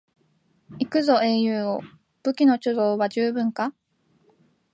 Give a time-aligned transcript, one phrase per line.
[0.79, 1.81] 行くぞ英雄王、
[2.23, 3.75] 武器の貯蔵は十分か？